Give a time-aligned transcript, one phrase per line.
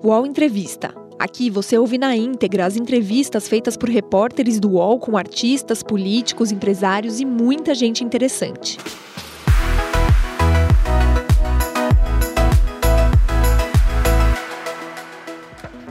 [0.00, 0.94] UOL Entrevista.
[1.18, 6.52] Aqui você ouve na íntegra as entrevistas feitas por repórteres do UOL com artistas, políticos,
[6.52, 8.78] empresários e muita gente interessante.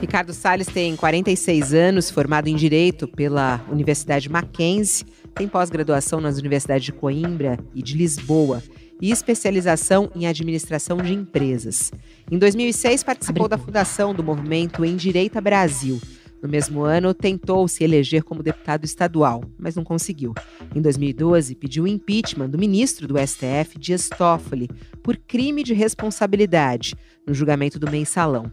[0.00, 5.04] Ricardo Salles tem 46 anos, formado em Direito pela Universidade Mackenzie,
[5.34, 8.62] tem pós-graduação nas universidades de Coimbra e de Lisboa
[9.00, 11.92] e especialização em administração de empresas.
[12.30, 16.00] Em 2006, participou da fundação do movimento Em Direita Brasil.
[16.40, 20.34] No mesmo ano, tentou se eleger como deputado estadual, mas não conseguiu.
[20.74, 24.68] Em 2012, pediu o impeachment do ministro do STF, Dias Toffoli,
[25.02, 26.94] por crime de responsabilidade
[27.26, 28.52] no julgamento do mensalão.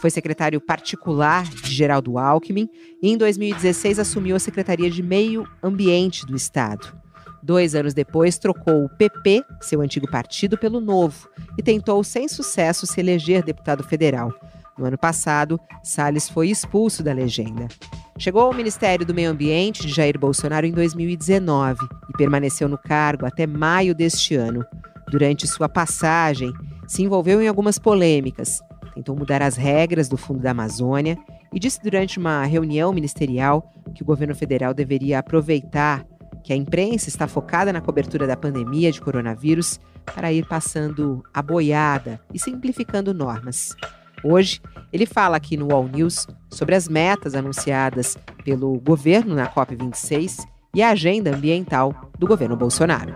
[0.00, 2.68] Foi secretário particular de Geraldo Alckmin
[3.02, 7.03] e, em 2016, assumiu a Secretaria de Meio Ambiente do Estado.
[7.44, 12.86] Dois anos depois, trocou o PP, seu antigo partido, pelo Novo e tentou, sem sucesso,
[12.86, 14.32] se eleger deputado federal.
[14.78, 17.68] No ano passado, Salles foi expulso da legenda.
[18.16, 23.26] Chegou ao Ministério do Meio Ambiente de Jair Bolsonaro em 2019 e permaneceu no cargo
[23.26, 24.64] até maio deste ano.
[25.10, 26.50] Durante sua passagem,
[26.88, 28.62] se envolveu em algumas polêmicas,
[28.94, 31.18] tentou mudar as regras do Fundo da Amazônia
[31.52, 36.06] e disse durante uma reunião ministerial que o governo federal deveria aproveitar
[36.44, 39.80] que a imprensa está focada na cobertura da pandemia de coronavírus
[40.14, 43.74] para ir passando a boiada e simplificando normas.
[44.22, 44.60] Hoje,
[44.92, 50.82] ele fala aqui no All News sobre as metas anunciadas pelo governo na COP26 e
[50.82, 53.14] a agenda ambiental do governo Bolsonaro.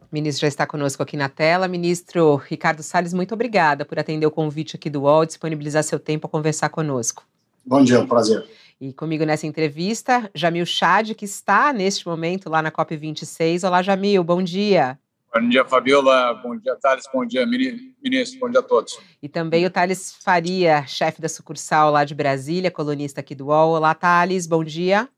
[0.00, 1.68] O ministro já está conosco aqui na tela.
[1.68, 6.26] Ministro Ricardo Salles, muito obrigada por atender o convite aqui do UOL, disponibilizar seu tempo
[6.26, 7.24] a conversar conosco.
[7.64, 8.44] Bom dia, é um prazer.
[8.82, 13.64] E comigo nessa entrevista, Jamil Chad, que está neste momento lá na COP26.
[13.64, 14.98] Olá, Jamil, bom dia.
[15.32, 16.34] Bom dia, Fabiola.
[16.42, 17.04] Bom dia, Thales.
[17.14, 18.40] Bom dia, ministro.
[18.40, 18.98] Bom dia a todos.
[19.22, 23.76] E também o Thales Faria, chefe da sucursal lá de Brasília, colunista aqui do UOL.
[23.76, 24.48] Olá, Thales.
[24.48, 25.08] Bom dia.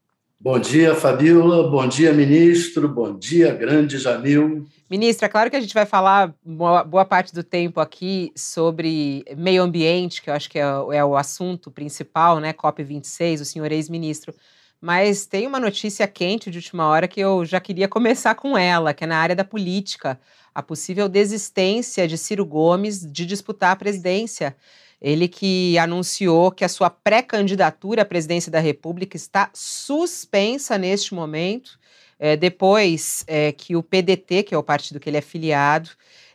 [0.45, 1.71] Bom dia, Fabiola.
[1.71, 2.87] Bom dia, ministro.
[2.87, 4.67] Bom dia, grande Jamil.
[4.91, 9.63] Ministra, é claro que a gente vai falar boa parte do tempo aqui sobre meio
[9.63, 12.53] ambiente, que eu acho que é, é o assunto principal, né?
[12.53, 14.35] COP26, o senhor ex-ministro.
[14.83, 18.93] Mas tem uma notícia quente de última hora que eu já queria começar com ela,
[18.93, 20.21] que é na área da política.
[20.55, 24.55] A possível desistência de Ciro Gomes de disputar a presidência.
[25.05, 31.79] Ele que anunciou que a sua pré-candidatura à presidência da República está suspensa neste momento
[32.19, 35.91] é, depois é, que o PDT, que é o partido que ele é filiado,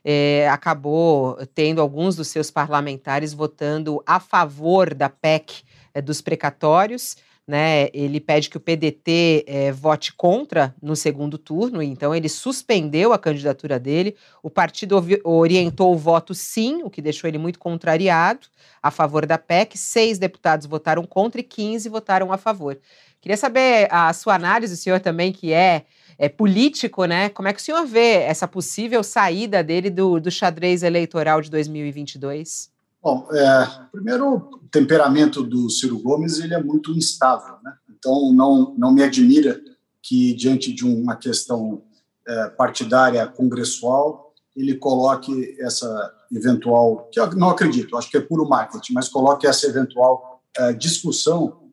[0.06, 5.64] é, acabou tendo alguns dos seus parlamentares votando a favor da PEC
[6.04, 7.18] dos precatórios.
[7.50, 13.12] Né, ele pede que o PDT é, vote contra no segundo turno, então ele suspendeu
[13.12, 14.16] a candidatura dele.
[14.44, 18.46] O partido orientou o voto sim, o que deixou ele muito contrariado
[18.84, 19.80] a favor da PEC.
[19.80, 22.78] Seis deputados votaram contra e 15 votaram a favor.
[23.20, 25.86] Queria saber a sua análise, o senhor também, que é,
[26.20, 27.30] é político, né?
[27.30, 31.50] Como é que o senhor vê essa possível saída dele do, do xadrez eleitoral de
[31.50, 32.70] 2022?
[33.02, 37.74] Bom, é, primeiro, o temperamento do Ciro Gomes ele é muito instável, né?
[37.90, 39.60] Então, não, não me admira
[40.02, 41.84] que, diante de uma questão
[42.28, 48.48] é, partidária congressual, ele coloque essa eventual, que eu não acredito, acho que é puro
[48.48, 51.72] marketing, mas coloque essa eventual é, discussão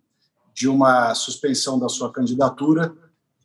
[0.54, 2.90] de uma suspensão da sua candidatura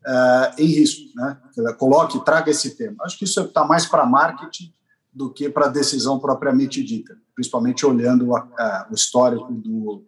[0.08, 1.38] uh, em risco, né?
[1.78, 2.96] Coloque, traga esse tema.
[3.02, 4.74] Acho que isso está mais para marketing
[5.14, 10.04] do que para a decisão propriamente dita, principalmente olhando a, a, o histórico do,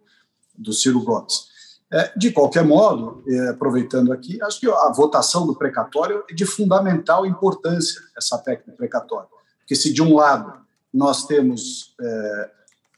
[0.56, 1.52] do Ciro Gomes.
[1.92, 6.44] É, de qualquer modo, é, aproveitando aqui, acho que a votação do precatório é de
[6.46, 9.28] fundamental importância, essa técnica precatória.
[9.58, 12.50] Porque se de um lado nós temos, é,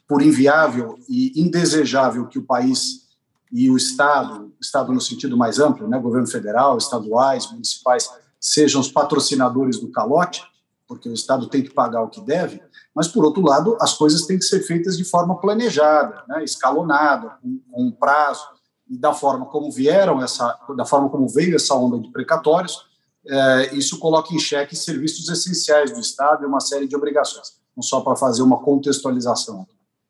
[0.08, 3.06] por inviável e indesejável que o país
[3.52, 8.90] e o Estado, Estado no sentido mais amplo, né, governo federal, estaduais, municipais, sejam os
[8.90, 10.42] patrocinadores do calote,
[10.86, 12.62] porque o Estado tem que pagar o que deve,
[12.94, 17.36] mas, por outro lado, as coisas têm que ser feitas de forma planejada, né, escalonada,
[17.42, 18.46] com, com prazo,
[18.88, 22.86] e da forma como vieram essa, da forma como veio essa onda de precatórios,
[23.28, 27.82] é, isso coloca em xeque serviços essenciais do Estado e uma série de obrigações, não
[27.82, 29.66] só para fazer uma contextualização.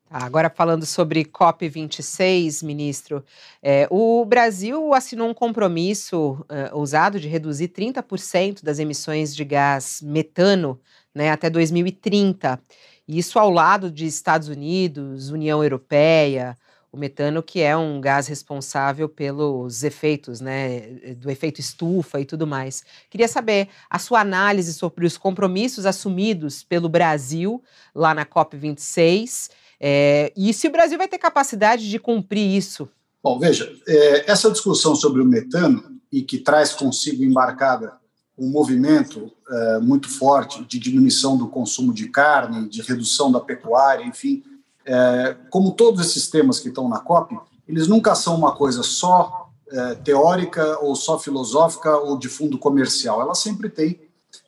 [0.09, 3.25] Tá, agora falando sobre COP26, ministro,
[3.61, 10.01] é, o Brasil assinou um compromisso uh, ousado de reduzir 30% das emissões de gás
[10.01, 10.79] metano
[11.13, 12.57] né, até 2030.
[13.05, 16.57] Isso ao lado de Estados Unidos, União Europeia,
[16.89, 20.79] o metano que é um gás responsável pelos efeitos, né,
[21.17, 22.81] do efeito estufa e tudo mais.
[23.09, 27.61] Queria saber a sua análise sobre os compromissos assumidos pelo Brasil
[27.93, 32.89] lá na COP26 É, e se o Brasil vai ter capacidade de cumprir isso?
[33.23, 37.93] Bom, veja, é, essa discussão sobre o metano e que traz consigo embarcada
[38.37, 44.05] um movimento é, muito forte de diminuição do consumo de carne, de redução da pecuária,
[44.05, 44.43] enfim,
[44.85, 47.37] é, como todos esses temas que estão na COP,
[47.67, 53.21] eles nunca são uma coisa só é, teórica ou só filosófica ou de fundo comercial.
[53.21, 53.99] Ela sempre tem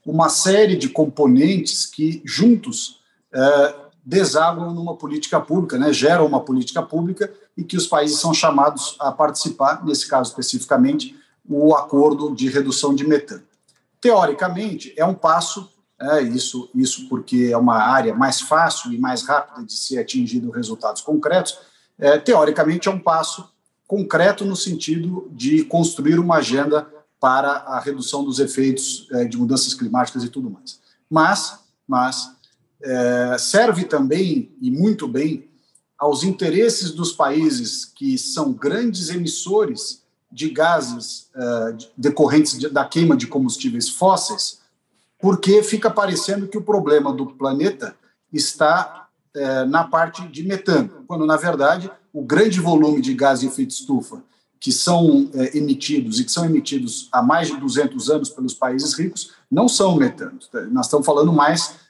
[0.06, 3.02] uma série de componentes que juntos
[3.34, 3.76] é,
[4.10, 8.96] desaguam numa política pública, né, geram uma política pública e que os países são chamados
[9.00, 11.16] a participar, nesse caso especificamente,
[11.48, 13.44] o acordo de redução de metano.
[14.02, 15.70] Teoricamente, é um passo,
[16.02, 20.50] é, isso, isso porque é uma área mais fácil e mais rápida de ser atingido
[20.50, 21.60] resultados concretos,
[22.00, 23.48] é, teoricamente é um passo
[23.88, 26.88] concreto no sentido de construir uma agenda
[27.20, 30.80] para a redução dos efeitos é, de mudanças climáticas e tudo mais.
[31.08, 32.39] Mas, mas
[32.82, 35.50] é, serve também, e muito bem,
[36.00, 43.18] aos interesses dos países que são grandes emissores de gases uh, decorrentes de, da queima
[43.18, 44.60] de combustíveis fósseis,
[45.20, 47.96] porque fica parecendo que o problema do planeta
[48.32, 53.48] está uh, na parte de metano, quando, na verdade, o grande volume de gás de
[53.48, 54.24] efeito estufa
[54.60, 58.94] que são uh, emitidos e que são emitidos há mais de 200 anos pelos países
[58.94, 60.50] ricos não são metanos.
[60.72, 61.89] Nós estamos falando mais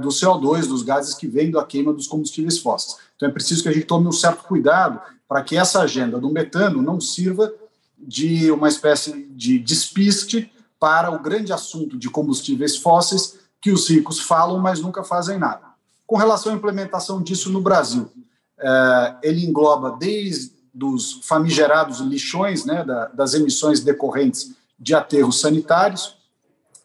[0.00, 2.98] do CO2, dos gases que vêm da queima dos combustíveis fósseis.
[3.16, 6.30] Então é preciso que a gente tome um certo cuidado para que essa agenda do
[6.30, 7.52] metano não sirva
[7.96, 14.20] de uma espécie de despiste para o grande assunto de combustíveis fósseis que os ricos
[14.20, 15.62] falam, mas nunca fazem nada.
[16.06, 18.10] Com relação à implementação disso no Brasil,
[18.58, 20.52] é, ele engloba desde
[20.82, 22.84] os famigerados lixões, né,
[23.14, 26.18] das emissões decorrentes de aterros sanitários,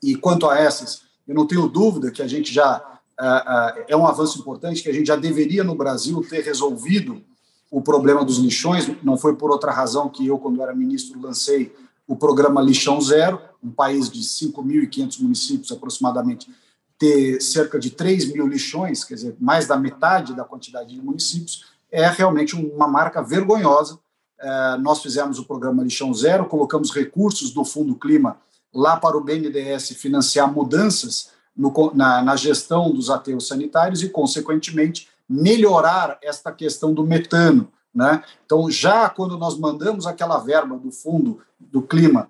[0.01, 2.83] e quanto a essas, eu não tenho dúvida que a gente já
[3.19, 7.21] é, é, é um avanço importante, que a gente já deveria no Brasil ter resolvido
[7.69, 8.89] o problema dos lixões.
[9.03, 11.71] Não foi por outra razão que eu, quando era ministro, lancei
[12.07, 16.51] o programa Lixão Zero, um país de 5.500 municípios aproximadamente,
[16.97, 21.65] ter cerca de 3 mil lixões, quer dizer, mais da metade da quantidade de municípios,
[21.91, 23.99] é realmente uma marca vergonhosa.
[24.39, 28.37] É, nós fizemos o programa Lixão Zero, colocamos recursos do Fundo Clima
[28.73, 35.09] lá para o BNDES financiar mudanças no, na, na gestão dos aterros sanitários e, consequentemente,
[35.27, 37.71] melhorar esta questão do metano.
[37.93, 38.23] Né?
[38.45, 42.29] Então, já quando nós mandamos aquela verba do Fundo do Clima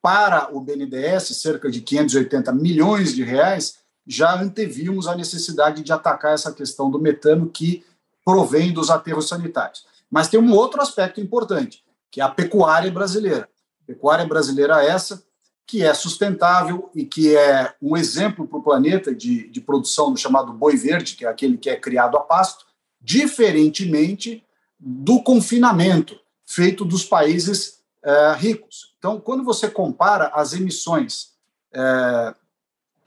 [0.00, 6.32] para o BNDES, cerca de 580 milhões de reais, já antevimos a necessidade de atacar
[6.32, 7.84] essa questão do metano que
[8.24, 9.84] provém dos aterros sanitários.
[10.10, 13.48] Mas tem um outro aspecto importante, que é a pecuária brasileira.
[13.86, 15.22] pecuária brasileira essa
[15.70, 20.18] que é sustentável e que é um exemplo para o planeta de, de produção do
[20.18, 22.66] chamado boi verde, que é aquele que é criado a pasto,
[23.00, 24.44] diferentemente
[24.80, 28.96] do confinamento feito dos países é, ricos.
[28.98, 31.34] Então, quando você compara as emissões
[31.72, 32.34] é,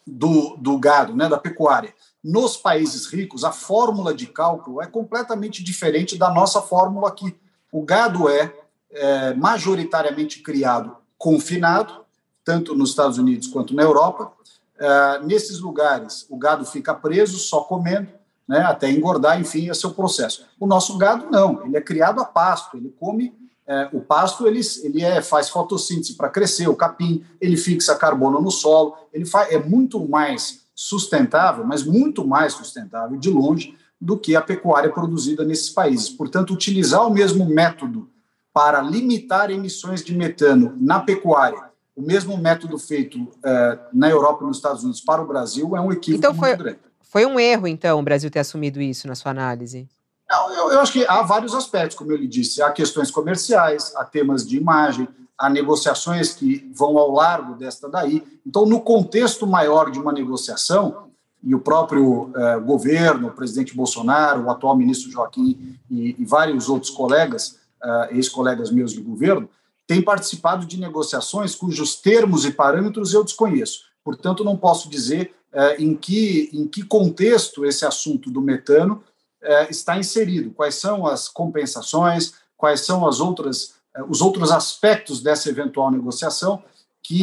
[0.07, 1.93] do, do gado, né, da pecuária,
[2.23, 7.35] nos países ricos, a fórmula de cálculo é completamente diferente da nossa fórmula aqui.
[7.69, 8.55] O gado é,
[8.89, 12.02] é majoritariamente criado confinado,
[12.43, 14.31] tanto nos Estados Unidos quanto na Europa.
[14.75, 18.09] Uh, nesses lugares, o gado fica preso, só comendo,
[18.47, 20.45] né, até engordar, enfim, é o processo.
[20.59, 23.33] O nosso gado não, ele é criado a pasto, ele come
[23.65, 28.41] é, o pasto, ele, ele é, faz fotossíntese para crescer, o capim, ele fixa carbono
[28.41, 34.17] no solo, ele faz, é muito mais sustentável, mas muito mais sustentável, de longe, do
[34.17, 36.09] que a pecuária produzida nesses países.
[36.09, 38.09] Portanto, utilizar o mesmo método
[38.53, 44.47] para limitar emissões de metano na pecuária o mesmo método feito uh, na Europa e
[44.47, 46.79] nos Estados Unidos para o Brasil é um equívoco então foi, muito grande.
[47.01, 49.87] Foi um erro, então, o Brasil ter assumido isso na sua análise?
[50.29, 52.61] Não, eu, eu, acho que há vários aspectos, como eu lhe disse.
[52.61, 55.07] Há questões comerciais, há temas de imagem,
[55.37, 58.23] há negociações que vão ao largo desta daí.
[58.45, 61.11] Então, no contexto maior de uma negociação,
[61.43, 66.69] e o próprio eh, governo, o presidente Bolsonaro, o atual ministro Joaquim e, e vários
[66.69, 69.49] outros colegas, uh, ex-colegas meus de governo,
[69.85, 73.85] tem participado de negociações cujos termos e parâmetros eu desconheço.
[74.03, 79.03] Portanto, não posso dizer é, em, que, em que contexto esse assunto do metano
[79.41, 85.21] é, está inserido, quais são as compensações, quais são as outras, é, os outros aspectos
[85.21, 86.63] dessa eventual negociação
[87.05, 87.21] que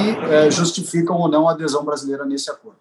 [0.50, 2.78] justificam ou não a adesão brasileira nesse acordo.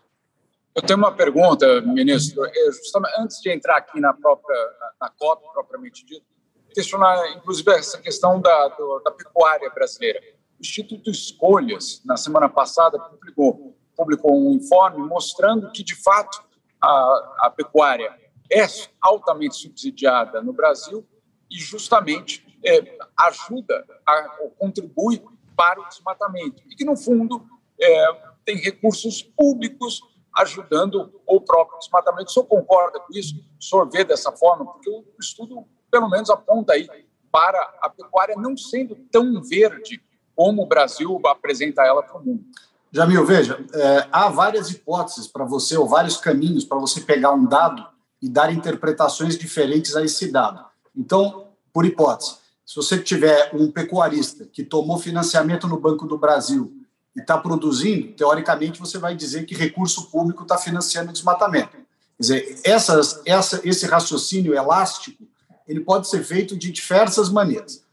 [0.75, 2.43] Eu tenho uma pergunta, ministro.
[2.73, 4.57] Justamente antes de entrar aqui na própria
[4.99, 6.25] na COP propriamente dito,
[6.73, 10.19] questionar, inclusive, essa questão da, do, da pecuária brasileira.
[10.57, 16.43] O Instituto Escolhas, na semana passada, publicou, publicou um informe mostrando que, de fato,
[16.81, 18.13] a, a pecuária
[18.51, 18.65] é
[19.01, 21.05] altamente subsidiada no Brasil
[21.49, 25.23] e justamente é, ajuda, a, contribui
[25.55, 26.63] para o desmatamento.
[26.69, 27.45] E que, no fundo,
[27.79, 28.13] é,
[28.45, 30.01] tem recursos públicos
[30.35, 32.29] ajudando o próprio desmatamento.
[32.29, 33.35] O senhor concorda com isso?
[33.59, 34.65] O senhor vê dessa forma?
[34.65, 36.87] Porque o estudo, pelo menos, aponta aí
[37.31, 40.01] para a pecuária não sendo tão verde
[40.35, 42.43] como o Brasil apresenta ela para o mundo.
[42.91, 47.45] Jamil, veja, é, há várias hipóteses para você, ou vários caminhos para você pegar um
[47.45, 47.85] dado
[48.21, 50.65] e dar interpretações diferentes a esse dado.
[50.95, 56.73] Então, por hipótese, se você tiver um pecuarista que tomou financiamento no Banco do Brasil
[57.15, 61.71] e está produzindo, teoricamente você vai dizer que recurso público está financiando o desmatamento.
[61.71, 65.23] Quer dizer, essas, essa, esse raciocínio elástico
[65.69, 67.83] ele pode ser feito de diversas maneiras.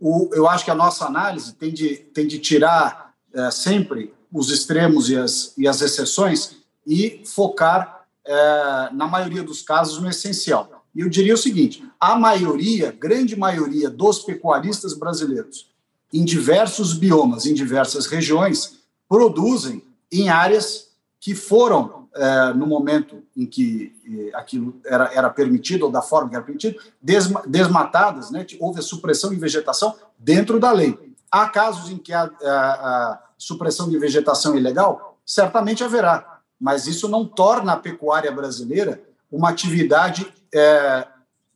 [0.00, 4.50] O, eu acho que a nossa análise tem de, tem de tirar é, sempre os
[4.50, 10.84] extremos e as, e as exceções e focar, é, na maioria dos casos, no essencial.
[10.92, 15.70] E eu diria o seguinte: a maioria, grande maioria dos pecuaristas brasileiros,
[16.12, 20.88] em diversos biomas, em diversas regiões, produzem em áreas
[21.20, 26.28] que foram, é, no momento em que é, aquilo era, era permitido, ou da forma
[26.28, 30.98] que era permitido, desma, desmatadas, né, houve a supressão de vegetação dentro da lei.
[31.30, 35.18] Há casos em que a, a, a supressão de vegetação ilegal?
[35.24, 41.06] Certamente haverá, mas isso não torna a pecuária brasileira uma atividade é,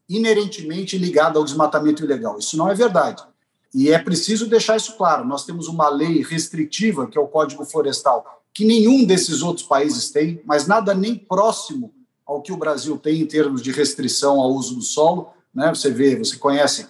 [0.08, 2.38] inerentemente ligada ao desmatamento ilegal.
[2.38, 3.22] Isso não é verdade.
[3.74, 5.24] E é preciso deixar isso claro.
[5.24, 10.08] Nós temos uma lei restritiva, que é o Código Florestal, que nenhum desses outros países
[10.08, 11.92] tem, mas nada nem próximo
[12.26, 15.28] ao que o Brasil tem em termos de restrição ao uso do solo.
[15.54, 15.68] Né?
[15.68, 16.84] Você vê, você conhece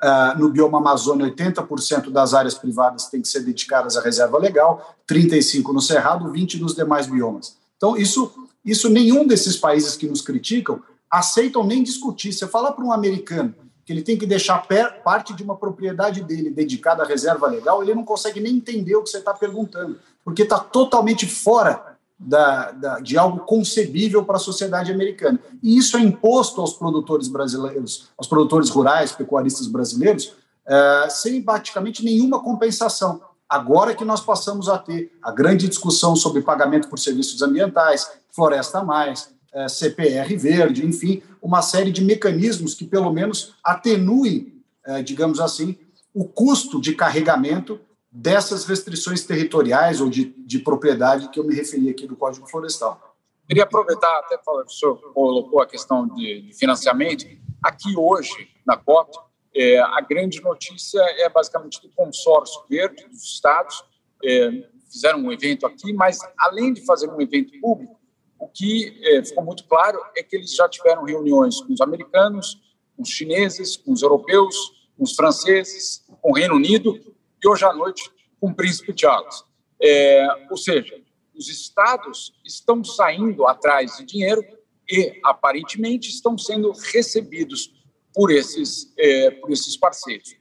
[0.00, 4.94] uh, no bioma Amazônia, 80% das áreas privadas têm que ser dedicadas à reserva legal,
[5.10, 7.56] 35% no Cerrado, 20% nos demais biomas.
[7.76, 8.32] Então, isso,
[8.64, 12.32] isso nenhum desses países que nos criticam aceitam nem discutir.
[12.32, 13.52] Você fala para um americano
[13.84, 14.64] que ele tem que deixar
[15.02, 19.02] parte de uma propriedade dele dedicada à reserva legal, ele não consegue nem entender o
[19.02, 24.40] que você está perguntando, porque está totalmente fora da, da, de algo concebível para a
[24.40, 25.40] sociedade americana.
[25.62, 30.34] E isso é imposto aos produtores brasileiros, aos produtores rurais, pecuaristas brasileiros,
[30.66, 33.22] é, sem praticamente nenhuma compensação.
[33.48, 38.84] Agora que nós passamos a ter a grande discussão sobre pagamento por serviços ambientais, floresta
[38.84, 45.40] mais, é, CPR verde, enfim, uma série de mecanismos que, pelo menos, atenuem, é, digamos
[45.40, 45.76] assim,
[46.14, 51.88] o custo de carregamento dessas restrições territoriais ou de, de propriedade que eu me referi
[51.88, 53.16] aqui do Código Florestal.
[53.46, 57.24] Queria aproveitar, até falar, o senhor colocou a questão de, de financiamento.
[57.62, 59.16] Aqui hoje, na COP,
[59.54, 63.84] é, a grande notícia é basicamente do consórcio verde dos estados.
[64.24, 64.50] É,
[64.90, 67.98] fizeram um evento aqui, mas além de fazer um evento público,
[68.38, 72.60] o que é, ficou muito claro é que eles já tiveram reuniões com os americanos,
[72.96, 74.56] com os chineses, com os europeus,
[74.96, 76.98] com os franceses, com o Reino Unido
[77.42, 79.44] e hoje à noite com o príncipe Charles.
[79.82, 81.00] É, ou seja,
[81.34, 84.42] os estados estão saindo atrás de dinheiro
[84.90, 87.72] e aparentemente estão sendo recebidos
[88.14, 90.34] por esses, é, por esses parceiros.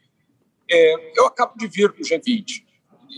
[0.69, 2.63] É, eu acabo de vir do G20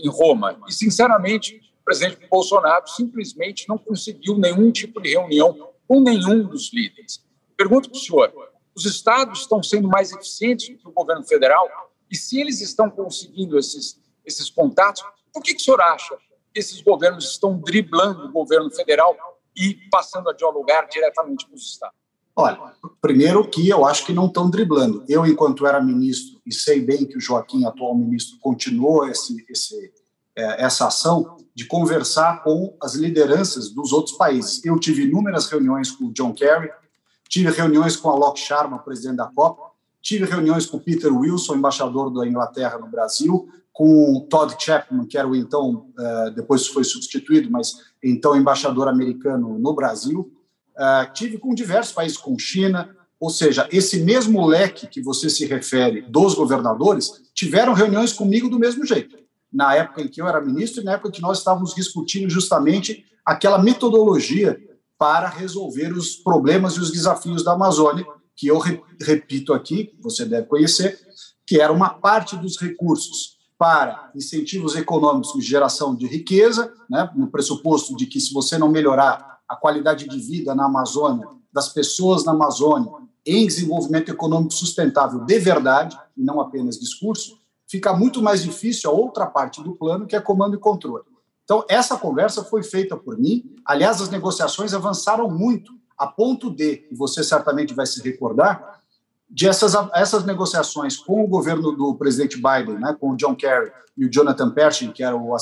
[0.04, 6.00] em Roma e, sinceramente, o presidente Bolsonaro simplesmente não conseguiu nenhum tipo de reunião com
[6.00, 7.24] nenhum dos líderes.
[7.56, 8.32] Pergunto para o senhor:
[8.74, 11.68] os estados estão sendo mais eficientes do que o governo federal?
[12.12, 15.02] E se eles estão conseguindo esses, esses contatos,
[15.32, 16.14] por que, que o senhor acha
[16.52, 19.16] que esses governos estão driblando o governo federal
[19.56, 21.96] e passando a dialogar diretamente com os estados?
[22.36, 22.58] Olha,
[23.00, 25.04] primeiro que eu acho que não estão driblando.
[25.08, 29.92] Eu, enquanto era ministro, e sei bem que o Joaquim, atual ministro, continuou esse, esse,
[30.36, 34.62] é, essa ação de conversar com as lideranças dos outros países.
[34.64, 36.70] Eu tive inúmeras reuniões com o John Kerry,
[37.26, 39.71] tive reuniões com a Locke Sharma, presidente da COP,
[40.02, 45.26] tive reuniões com Peter Wilson, embaixador da Inglaterra no Brasil, com Todd Chapman, que era
[45.26, 50.30] o então, é, depois foi substituído, mas então embaixador americano no Brasil.
[50.76, 55.46] É, tive com diversos países, com China, ou seja, esse mesmo leque que você se
[55.46, 60.40] refere dos governadores tiveram reuniões comigo do mesmo jeito na época em que eu era
[60.40, 64.58] ministro e na época que nós estávamos discutindo justamente aquela metodologia
[64.98, 68.06] para resolver os problemas e os desafios da Amazônia,
[68.36, 68.58] que eu
[69.00, 70.98] repito aqui, você deve conhecer,
[71.46, 77.96] que era uma parte dos recursos para incentivos econômicos geração de riqueza, né, no pressuposto
[77.96, 82.32] de que se você não melhorar a qualidade de vida na Amazônia, das pessoas na
[82.32, 82.90] Amazônia,
[83.24, 88.92] em desenvolvimento econômico sustentável de verdade, e não apenas discurso, fica muito mais difícil a
[88.92, 91.04] outra parte do plano, que é comando e controle.
[91.44, 93.54] Então, essa conversa foi feita por mim.
[93.64, 98.80] Aliás, as negociações avançaram muito a ponto de, e você certamente vai se recordar,
[99.30, 103.70] de essas, essas negociações com o governo do presidente Biden, né, com o John Kerry
[103.96, 105.32] e o Jonathan Pershing, que era o,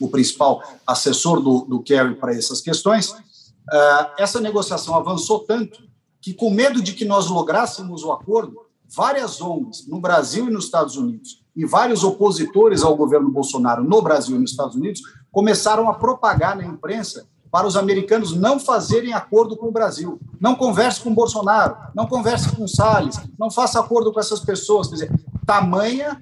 [0.00, 5.84] o principal assessor do, do Kerry para essas questões, uh, essa negociação avançou tanto
[6.18, 8.56] que, com medo de que nós lográssemos o acordo,
[8.88, 14.00] várias ONGs no Brasil e nos Estados Unidos e vários opositores ao governo Bolsonaro no
[14.00, 19.12] Brasil e nos Estados Unidos começaram a propagar na imprensa para os americanos não fazerem
[19.12, 20.18] acordo com o Brasil.
[20.40, 24.88] Não converse com Bolsonaro, não converse com Salles, não faça acordo com essas pessoas.
[24.88, 25.12] Quer dizer,
[25.46, 26.20] tamanha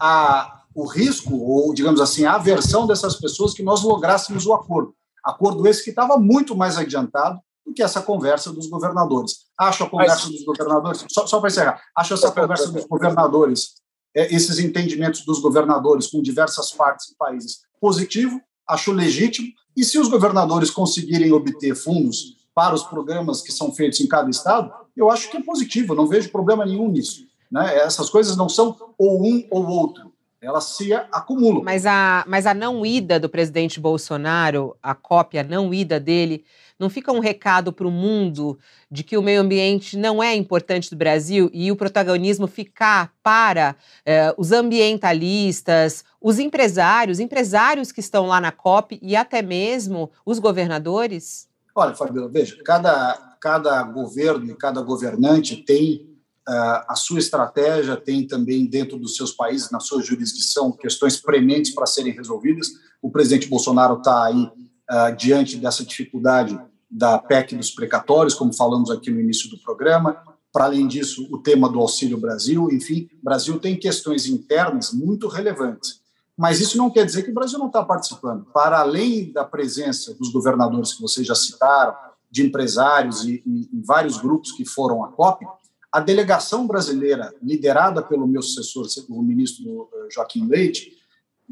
[0.00, 4.92] a, o risco, ou digamos assim, a aversão dessas pessoas que nós lográssemos o acordo.
[5.24, 9.44] Acordo esse que estava muito mais adiantado do que essa conversa dos governadores.
[9.56, 10.32] Acho a conversa Mas...
[10.32, 13.74] dos governadores, só, só para encerrar, acho essa conversa dos governadores,
[14.12, 19.98] é, esses entendimentos dos governadores com diversas partes e países positivo, acho legítimo, e se
[19.98, 25.10] os governadores conseguirem obter fundos para os programas que são feitos em cada estado, eu
[25.10, 27.26] acho que é positivo, não vejo problema nenhum nisso.
[27.50, 27.76] Né?
[27.78, 30.12] Essas coisas não são ou um ou outro,
[30.44, 31.62] elas se acumulam.
[31.62, 36.44] Mas a, mas a não ida do presidente Bolsonaro, a cópia não ida dele,
[36.78, 38.58] não fica um recado para o mundo
[38.90, 43.76] de que o meio ambiente não é importante do Brasil e o protagonismo ficar para
[44.04, 50.38] eh, os ambientalistas, os empresários, empresários que estão lá na COP e até mesmo os
[50.38, 51.48] governadores?
[51.74, 56.13] Olha, Fabiola, veja, cada, cada governo e cada governante tem
[56.46, 61.86] a sua estratégia tem também dentro dos seus países, na sua jurisdição, questões prementes para
[61.86, 62.68] serem resolvidas.
[63.00, 66.58] O presidente Bolsonaro está aí uh, diante dessa dificuldade
[66.90, 70.16] da PEC dos precatórios, como falamos aqui no início do programa.
[70.52, 76.00] Para além disso, o tema do Auxílio Brasil, enfim, Brasil tem questões internas muito relevantes.
[76.36, 78.44] Mas isso não quer dizer que o Brasil não está participando.
[78.52, 81.94] Para além da presença dos governadores que vocês já citaram,
[82.30, 85.46] de empresários e, e, e vários grupos que foram à COP,
[85.94, 90.90] a delegação brasileira, liderada pelo meu sucessor, o ministro eh, Joaquim Leite,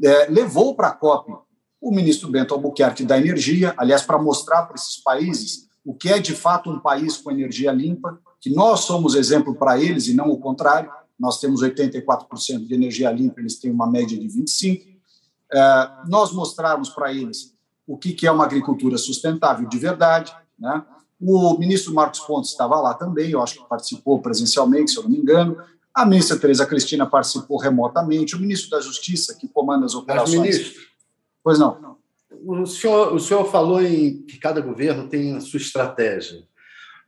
[0.03, 1.31] é, levou para a COP
[1.79, 6.19] o ministro Bento Albuquerque da Energia, aliás, para mostrar para esses países o que é
[6.19, 10.29] de fato um país com energia limpa, que nós somos exemplo para eles e não
[10.29, 10.91] o contrário.
[11.17, 14.93] Nós temos 84% de energia limpa, eles têm uma média de 25%.
[15.53, 17.55] É, nós mostrarmos para eles
[17.87, 20.35] o que, que é uma agricultura sustentável de verdade.
[20.59, 20.83] Né?
[21.25, 25.09] O ministro Marcos Pontes estava lá também, eu acho que participou presencialmente, se eu não
[25.09, 25.57] me engano.
[25.93, 28.35] A ministra Tereza Cristina participou remotamente.
[28.35, 30.39] O ministro da Justiça, que comanda as operações.
[30.39, 30.81] Mas, ministro,
[31.43, 31.97] Pois não.
[32.45, 36.43] O senhor, o senhor falou em que cada governo tem a sua estratégia.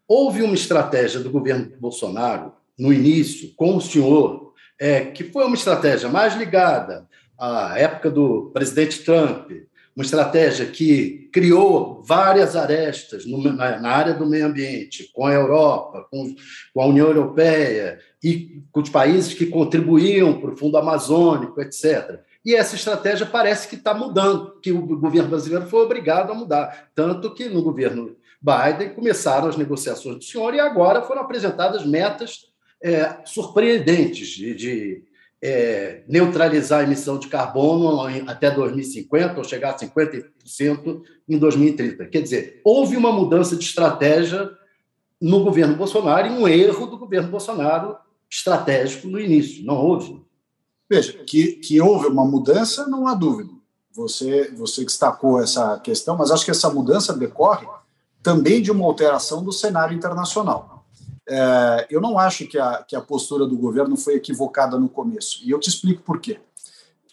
[0.07, 5.55] Houve uma estratégia do governo Bolsonaro, no início, com o senhor, é, que foi uma
[5.55, 9.51] estratégia mais ligada à época do presidente Trump,
[9.95, 15.31] uma estratégia que criou várias arestas no, na, na, área do meio ambiente, com a
[15.31, 16.35] Europa, com,
[16.73, 22.19] com, a União Europeia e com os países que contribuíam para o Fundo Amazônico, etc.
[22.43, 26.89] E essa estratégia parece que está mudando, que o governo brasileiro foi obrigado a mudar.
[26.93, 32.47] Tanto que no governo Biden começaram as negociações do senhor e agora foram apresentadas metas
[32.83, 35.03] é, surpreendentes de, de
[35.47, 42.07] é, neutralizar a emissão de carbono até 2050 ou chegar a 50% em 2030.
[42.07, 44.49] Quer dizer, houve uma mudança de estratégia
[45.21, 47.95] no governo Bolsonaro e um erro do governo Bolsonaro
[48.27, 49.63] estratégico no início.
[49.63, 50.19] Não houve.
[50.89, 53.51] Veja, que, que houve uma mudança, não há dúvida.
[53.91, 57.67] Você, você destacou essa questão, mas acho que essa mudança decorre
[58.23, 60.74] também de uma alteração do cenário internacional.
[61.27, 65.39] É, eu não acho que a, que a postura do governo foi equivocada no começo,
[65.43, 66.39] e eu te explico por quê.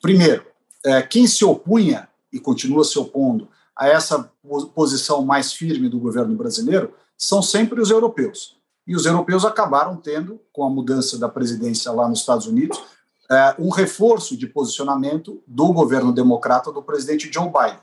[0.00, 0.44] Primeiro,
[0.84, 4.30] é, quem se opunha e continua se opondo a essa
[4.74, 8.56] posição mais firme do governo brasileiro são sempre os europeus.
[8.86, 12.82] E os europeus acabaram tendo, com a mudança da presidência lá nos Estados Unidos,
[13.30, 17.80] é, um reforço de posicionamento do governo democrata do presidente Joe Biden.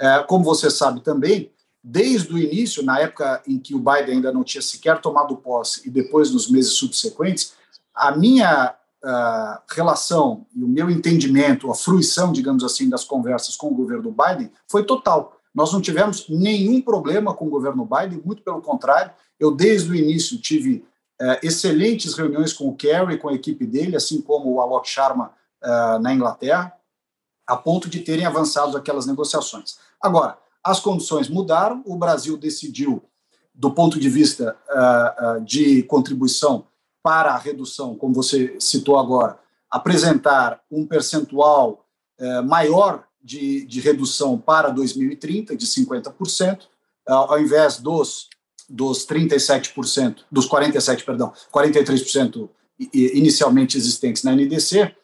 [0.00, 4.32] É, como você sabe também, desde o início, na época em que o Biden ainda
[4.32, 7.54] não tinha sequer tomado posse e depois nos meses subsequentes,
[7.94, 13.68] a minha uh, relação e o meu entendimento, a fruição, digamos assim, das conversas com
[13.68, 15.36] o governo Biden foi total.
[15.54, 19.94] Nós não tivemos nenhum problema com o governo Biden, muito pelo contrário, eu desde o
[19.94, 20.86] início tive
[21.20, 25.32] é, excelentes reuniões com o Kerry, com a equipe dele, assim como o Alok Sharma
[25.62, 26.72] é, na Inglaterra,
[27.46, 29.76] a ponto de terem avançado aquelas negociações.
[30.00, 33.02] Agora, as condições mudaram, o Brasil decidiu,
[33.54, 36.66] do ponto de vista uh, uh, de contribuição
[37.02, 39.38] para a redução, como você citou agora,
[39.70, 41.84] apresentar um percentual
[42.20, 46.62] uh, maior de, de redução para 2030, de 50%,
[47.06, 48.28] ao invés dos
[48.68, 52.48] dos 37%, dos 47, perdão, 43%
[52.92, 54.94] inicialmente existentes na NDC,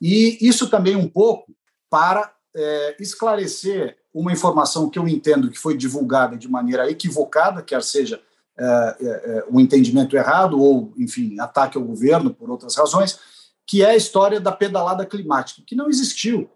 [0.00, 1.54] e isso também um pouco
[1.88, 7.82] para é, esclarecer uma informação que eu entendo que foi divulgada de maneira equivocada, quer
[7.82, 8.20] seja
[8.58, 13.20] é, é, é, um entendimento errado ou, enfim, ataque ao governo por outras razões,
[13.64, 16.50] que é a história da pedalada climática, que não existiu.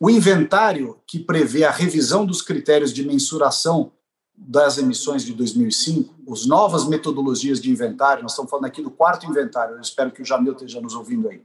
[0.00, 3.92] O inventário que prevê a revisão dos critérios de mensuração
[4.34, 9.26] das emissões de 2005, as novas metodologias de inventário, nós estamos falando aqui do quarto
[9.26, 11.42] inventário, eu espero que o Jamil esteja nos ouvindo aí.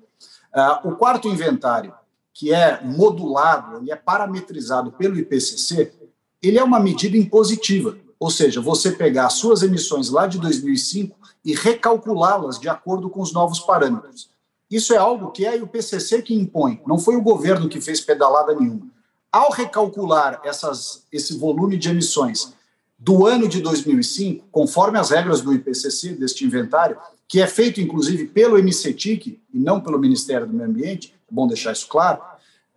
[0.55, 1.93] Uh, o quarto inventário,
[2.37, 5.91] que é modulado, ele é parametrizado pelo IPCC,
[6.39, 11.17] ele é uma medida impositiva, ou seja, você pegar as suas emissões lá de 2005
[11.43, 14.29] e recalculá-las de acordo com os novos parâmetros.
[14.69, 18.01] Isso é algo que é o IPCC que impõe, não foi o governo que fez
[18.01, 18.85] pedalada nenhuma.
[19.31, 22.53] Ao recalcular essas, esse volume de emissões
[22.99, 28.27] do ano de 2005, conforme as regras do IPCC, deste inventário, que é feito inclusive
[28.27, 32.21] pelo MCTIC e não pelo Ministério do Meio Ambiente, é bom deixar isso claro,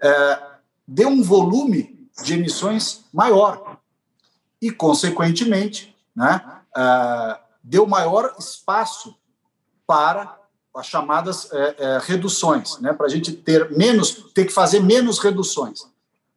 [0.02, 0.42] é,
[0.86, 3.78] deu um volume de emissões maior
[4.60, 6.42] e, consequentemente, né,
[6.76, 9.14] é, deu maior espaço
[9.86, 10.38] para
[10.74, 15.18] as chamadas é, é reduções, né, para a gente ter menos, ter que fazer menos
[15.18, 15.90] reduções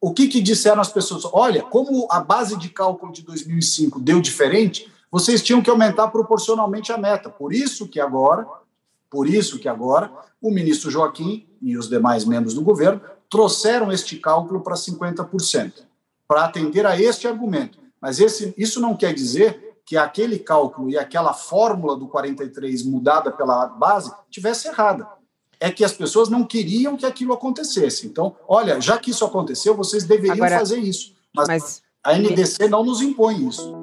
[0.03, 1.23] o que, que disseram as pessoas?
[1.31, 6.91] Olha, como a base de cálculo de 2005 deu diferente, vocês tinham que aumentar proporcionalmente
[6.91, 7.29] a meta.
[7.29, 8.47] Por isso que agora,
[9.11, 12.99] por isso que agora, o ministro Joaquim e os demais membros do governo
[13.29, 15.83] trouxeram este cálculo para 50%,
[16.27, 17.77] para atender a este argumento.
[18.01, 23.31] Mas esse, isso não quer dizer que aquele cálculo e aquela fórmula do 43 mudada
[23.31, 25.07] pela base tivesse errada
[25.59, 28.07] é que as pessoas não queriam que aquilo acontecesse.
[28.07, 31.13] Então, olha, já que isso aconteceu, vocês deveriam Agora, fazer isso.
[31.31, 33.82] Mas, mas, a NDC não nos impõe isso.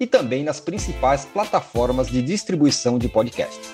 [0.00, 3.70] e também nas principais plataformas de distribuição de podcasts.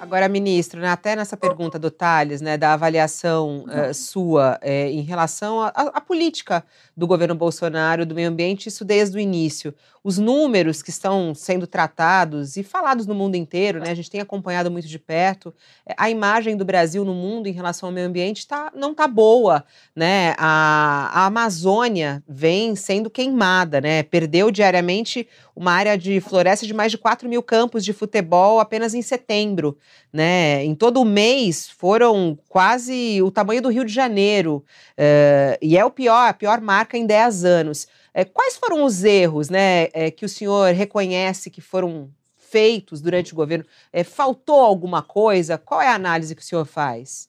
[0.00, 5.02] Agora, ministro, né, até nessa pergunta do Thales, né, da avaliação uh, sua uh, em
[5.02, 6.64] relação à política
[6.96, 9.72] do governo Bolsonaro, do meio ambiente, isso desde o início.
[10.02, 14.20] Os números que estão sendo tratados e falados no mundo inteiro, né, a gente tem
[14.20, 15.54] acompanhado muito de perto,
[15.86, 19.06] eh, a imagem do Brasil no mundo em relação ao meio ambiente tá, não está
[19.06, 19.62] boa.
[19.94, 20.34] Né?
[20.38, 24.02] A, a Amazônia vem sendo queimada, né?
[24.02, 28.94] perdeu diariamente uma área de floresta de mais de 4 mil campos de futebol apenas
[28.94, 29.76] em setembro.
[30.10, 30.64] Né?
[30.64, 34.64] Em todo o mês foram quase o tamanho do Rio de Janeiro.
[34.92, 37.86] Uh, e é o pior, a pior marca em 10 anos.
[38.14, 43.32] Uh, quais foram os erros né, uh, que o senhor reconhece que foram feitos durante
[43.32, 43.64] o governo?
[44.04, 45.56] faltou alguma coisa?
[45.56, 47.28] Qual é a análise que o senhor faz?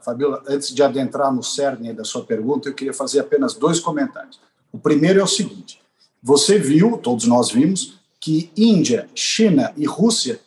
[0.00, 4.40] Fabiola, antes de adentrar no cerne da sua pergunta, eu queria fazer apenas dois comentários.
[4.72, 5.80] O primeiro é o seguinte:
[6.20, 10.40] você viu, todos nós vimos, que Índia, China e Rússia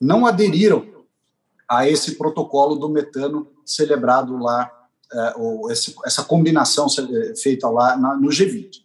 [0.00, 0.86] não aderiram
[1.68, 4.70] a esse protocolo do metano celebrado lá,
[5.36, 6.86] ou essa combinação
[7.40, 8.82] feita lá no G20.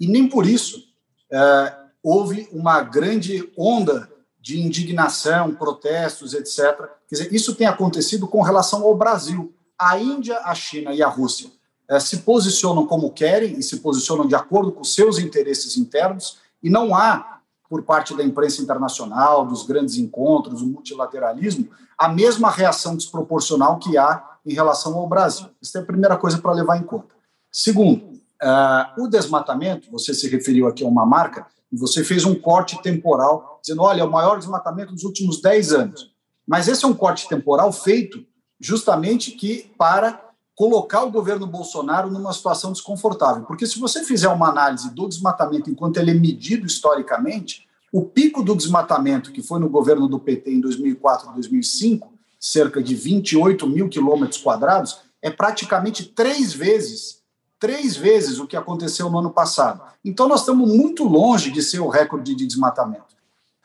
[0.00, 0.82] E nem por isso
[1.30, 4.10] é, houve uma grande onda
[4.40, 6.58] de indignação, protestos, etc.
[7.06, 9.54] Quer dizer, isso tem acontecido com relação ao Brasil.
[9.78, 11.50] A Índia, a China e a Rússia
[11.88, 16.70] é, se posicionam como querem e se posicionam de acordo com seus interesses internos, e
[16.70, 22.96] não há, por parte da imprensa internacional, dos grandes encontros, o multilateralismo, a mesma reação
[22.96, 25.48] desproporcional que há em relação ao Brasil.
[25.60, 27.14] Isso é a primeira coisa para levar em conta.
[27.50, 32.34] Segundo, uh, o desmatamento, você se referiu aqui a uma marca, e você fez um
[32.34, 36.12] corte temporal, dizendo, olha, é o maior desmatamento dos últimos 10 anos.
[36.46, 38.24] Mas esse é um corte temporal feito
[38.58, 43.44] justamente que para colocar o governo Bolsonaro numa situação desconfortável.
[43.44, 48.42] Porque se você fizer uma análise do desmatamento enquanto ele é medido historicamente, o pico
[48.42, 53.66] do desmatamento que foi no governo do PT em 2004 e 2005, cerca de 28
[53.66, 57.19] mil quilômetros quadrados, é praticamente três vezes,
[57.60, 59.82] três vezes o que aconteceu no ano passado.
[60.02, 63.14] Então nós estamos muito longe de ser o recorde de desmatamento.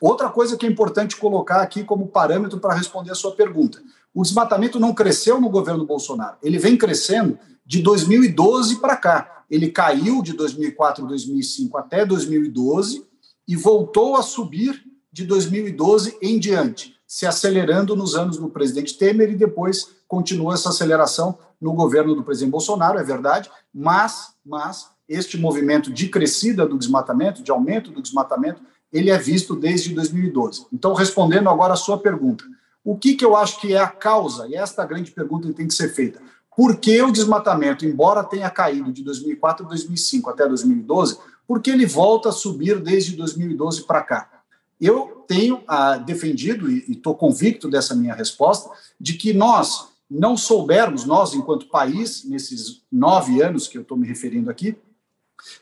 [0.00, 3.82] Outra coisa que é importante colocar aqui como parâmetro para responder a sua pergunta:
[4.14, 9.44] o desmatamento não cresceu no governo Bolsonaro, ele vem crescendo de 2012 para cá.
[9.48, 13.06] Ele caiu de 2004 2005 até 2012
[13.46, 19.30] e voltou a subir de 2012 em diante, se acelerando nos anos do presidente Temer
[19.30, 25.38] e depois continua essa aceleração no governo do presidente Bolsonaro, é verdade, mas, mas este
[25.38, 28.60] movimento de crescida do desmatamento, de aumento do desmatamento,
[28.92, 30.66] ele é visto desde 2012.
[30.72, 32.44] Então, respondendo agora a sua pergunta,
[32.84, 35.68] o que, que eu acho que é a causa, e esta grande pergunta que tem
[35.68, 36.20] que ser feita,
[36.56, 41.70] por que o desmatamento, embora tenha caído de 2004 a 2005 até 2012, por que
[41.70, 44.35] ele volta a subir desde 2012 para cá?
[44.80, 51.04] Eu tenho ah, defendido, e estou convicto dessa minha resposta, de que nós não soubermos,
[51.04, 54.76] nós, enquanto país, nesses nove anos que eu estou me referindo aqui,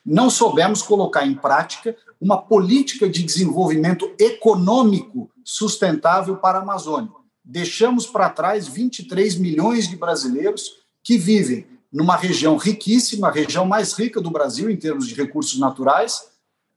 [0.05, 7.11] não soubemos colocar em prática uma política de desenvolvimento econômico sustentável para a Amazônia.
[7.45, 13.93] Deixamos para trás 23 milhões de brasileiros que vivem numa região riquíssima, a região mais
[13.93, 16.29] rica do Brasil em termos de recursos naturais,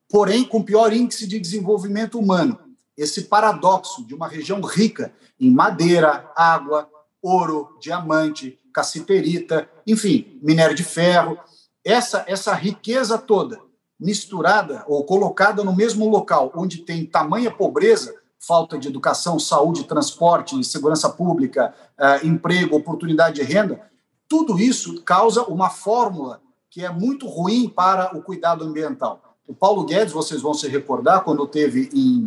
[0.10, 2.60] porém com pior índice de desenvolvimento humano.
[2.96, 6.90] Esse paradoxo de uma região rica em madeira, água,
[7.22, 11.38] ouro, diamante, cassiterita, enfim, minério de ferro,
[11.84, 13.60] essa essa riqueza toda
[14.00, 20.64] misturada ou colocada no mesmo local onde tem tamanha pobreza, falta de educação, saúde, transporte,
[20.64, 23.82] segurança pública, uh, emprego, oportunidade de renda,
[24.28, 29.27] tudo isso causa uma fórmula que é muito ruim para o cuidado ambiental.
[29.48, 32.26] O Paulo Guedes, vocês vão se recordar, quando teve em,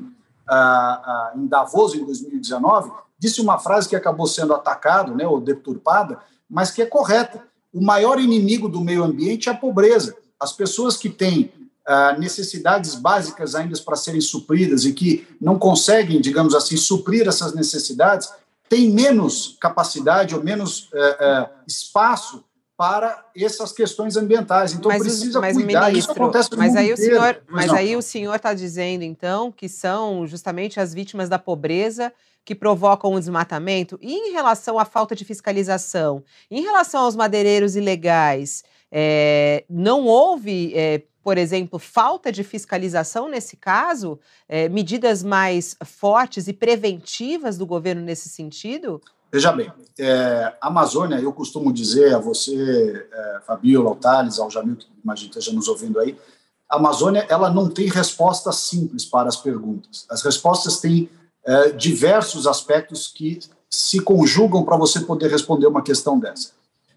[0.51, 5.41] uh, uh, em Davos, em 2019, disse uma frase que acabou sendo atacada né, ou
[5.41, 7.43] deturpada, mas que é correta.
[7.73, 10.17] O maior inimigo do meio ambiente é a pobreza.
[10.41, 11.53] As pessoas que têm
[11.87, 17.55] uh, necessidades básicas ainda para serem supridas e que não conseguem, digamos assim, suprir essas
[17.55, 18.33] necessidades,
[18.71, 22.45] tem menos capacidade ou menos é, é, espaço
[22.81, 24.73] para essas questões ambientais.
[24.73, 25.88] Então mas, precisa mas, cuidar.
[25.88, 27.03] Ministro, Isso acontece no mas aí inteiro.
[27.03, 31.29] o senhor, mas, mas aí o senhor está dizendo então que são justamente as vítimas
[31.29, 32.11] da pobreza
[32.43, 33.99] que provocam o desmatamento.
[34.01, 40.73] E em relação à falta de fiscalização, em relação aos madeireiros ilegais, é, não houve
[40.75, 47.66] é, por exemplo, falta de fiscalização nesse caso, é, medidas mais fortes e preventivas do
[47.66, 49.03] governo nesse sentido?
[49.33, 54.77] Veja bem, é, Amazônia, eu costumo dizer a você, é, Fabiola, ao Thales, ao Jamil,
[54.77, 56.19] que imagino esteja nos ouvindo aí,
[56.69, 60.07] a Amazônia ela não tem respostas simples para as perguntas.
[60.11, 61.09] As respostas têm
[61.45, 66.51] é, diversos aspectos que se conjugam para você poder responder uma questão dessa.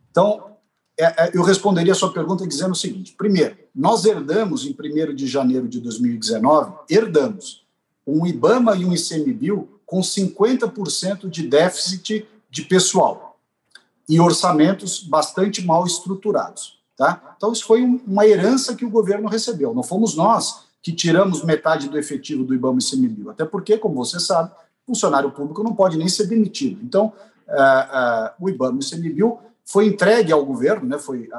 [0.09, 0.53] Então,
[0.97, 5.15] é, é, eu responderia a sua pergunta dizendo o seguinte: primeiro, nós herdamos em 1
[5.15, 7.63] de janeiro de 2019, herdamos
[8.05, 13.37] um IBAMA e um ICMBio com 50% de déficit de pessoal
[14.09, 16.79] e orçamentos bastante mal estruturados.
[16.97, 17.35] Tá?
[17.37, 19.71] Então, isso foi uma herança que o governo recebeu.
[19.71, 23.93] Não fomos nós que tiramos metade do efetivo do IBAMA e ICMBio, até porque, como
[23.93, 24.51] você sabe,
[24.83, 26.81] funcionário público não pode nem ser demitido.
[26.83, 27.13] Então,
[27.47, 31.29] uh, uh, o IBAMA e o ICMBio foi entregue ao governo, né, foi,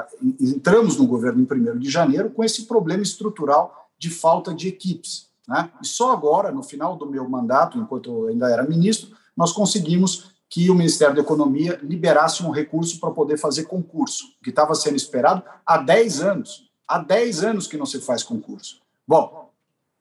[0.40, 5.33] entramos no governo em 1 de janeiro com esse problema estrutural de falta de equipes.
[5.48, 5.70] Né?
[5.82, 10.32] E só agora, no final do meu mandato, enquanto eu ainda era ministro, nós conseguimos
[10.48, 14.96] que o Ministério da Economia liberasse um recurso para poder fazer concurso, que estava sendo
[14.96, 16.70] esperado há 10 anos.
[16.86, 18.80] Há 10 anos que não se faz concurso.
[19.06, 19.50] Bom,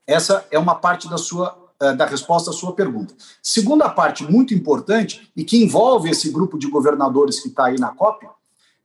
[0.06, 3.14] essa é uma parte da sua eh, da resposta à sua pergunta.
[3.42, 7.90] Segunda parte muito importante e que envolve esse grupo de governadores que está aí na
[7.90, 8.26] COP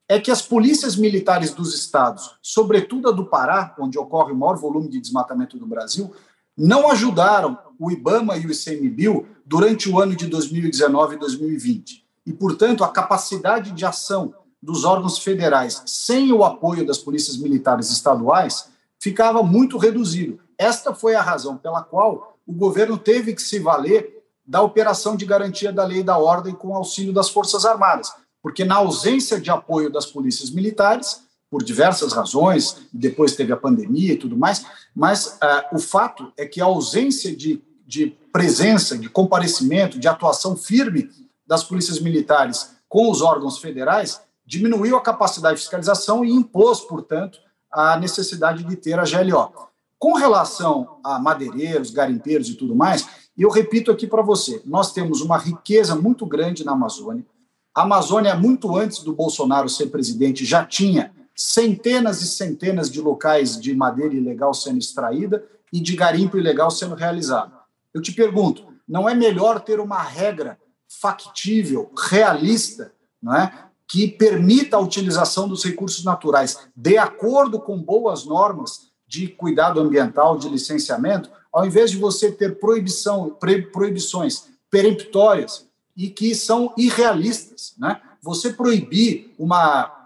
[0.09, 4.57] é que as polícias militares dos estados, sobretudo a do Pará, onde ocorre o maior
[4.57, 6.11] volume de desmatamento do Brasil,
[6.59, 12.05] não ajudaram o IBAMA e o ICMBio durante o ano de 2019 e 2020.
[12.27, 17.90] E, portanto, a capacidade de ação dos órgãos federais sem o apoio das polícias militares
[17.90, 18.68] estaduais
[18.99, 20.40] ficava muito reduzido.
[20.59, 25.25] Esta foi a razão pela qual o governo teve que se valer da operação de
[25.25, 29.51] garantia da lei e da ordem com auxílio das Forças Armadas, porque na ausência de
[29.51, 34.64] apoio das polícias militares, por diversas razões, depois teve a pandemia e tudo mais,
[34.99, 40.57] mas uh, o fato é que a ausência de, de presença, de comparecimento, de atuação
[40.57, 41.09] firme
[41.47, 47.39] das polícias militares com os órgãos federais diminuiu a capacidade de fiscalização e impôs, portanto,
[47.71, 49.53] a necessidade de ter a GLO.
[50.01, 53.09] Com relação a madeireiros, garimpeiros e tudo mais,
[53.39, 57.25] eu repito aqui para você: nós temos uma riqueza muito grande na Amazônia.
[57.73, 63.61] A Amazônia, muito antes do Bolsonaro ser presidente, já tinha centenas e centenas de locais
[63.61, 67.53] de madeira ilegal sendo extraída e de garimpo ilegal sendo realizado.
[67.94, 73.66] Eu te pergunto, não é melhor ter uma regra factível, realista, não é?
[73.87, 80.37] que permita a utilização dos recursos naturais de acordo com boas normas de cuidado ambiental,
[80.37, 83.37] de licenciamento, ao invés de você ter proibição,
[83.72, 88.01] proibições peremptórias e que são irrealistas, né?
[88.20, 89.98] Você proibir uma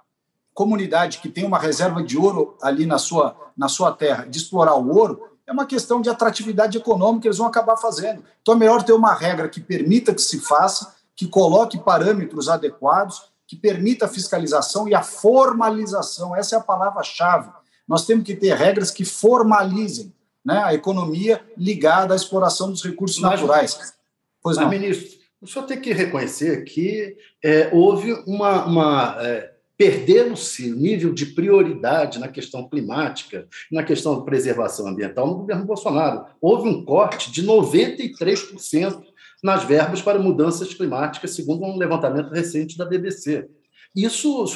[0.55, 4.75] comunidade que tem uma reserva de ouro ali na sua, na sua terra de explorar
[4.75, 8.23] o ouro, é uma questão de atratividade econômica, eles vão acabar fazendo.
[8.41, 13.31] Então é melhor ter uma regra que permita que se faça, que coloque parâmetros adequados,
[13.47, 16.35] que permita a fiscalização e a formalização.
[16.35, 17.51] Essa é a palavra-chave.
[17.87, 23.19] Nós temos que ter regras que formalizem né, a economia ligada à exploração dos recursos
[23.21, 23.95] mas, naturais.
[24.43, 24.71] Pois mas, não.
[24.71, 29.52] ministro, o senhor tem que reconhecer que é, houve uma, uma é
[29.83, 35.65] perdendo-se o nível de prioridade na questão climática, na questão de preservação ambiental no governo
[35.65, 36.25] Bolsonaro.
[36.41, 39.03] Houve um corte de 93%
[39.43, 43.49] nas verbas para mudanças climáticas, segundo um levantamento recente da BBC.
[43.97, 44.47] Isso,